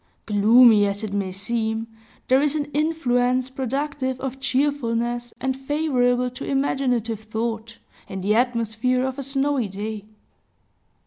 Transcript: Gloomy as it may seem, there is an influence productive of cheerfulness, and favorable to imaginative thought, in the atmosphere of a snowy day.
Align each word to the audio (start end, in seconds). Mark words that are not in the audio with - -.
Gloomy 0.25 0.87
as 0.87 1.03
it 1.03 1.13
may 1.13 1.31
seem, 1.31 1.85
there 2.27 2.41
is 2.41 2.55
an 2.55 2.71
influence 2.73 3.51
productive 3.51 4.19
of 4.19 4.39
cheerfulness, 4.39 5.31
and 5.39 5.55
favorable 5.55 6.31
to 6.31 6.43
imaginative 6.43 7.19
thought, 7.19 7.77
in 8.09 8.21
the 8.21 8.33
atmosphere 8.33 9.05
of 9.05 9.19
a 9.19 9.21
snowy 9.21 9.67
day. 9.67 10.05